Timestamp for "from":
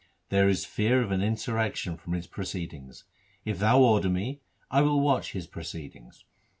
1.95-2.13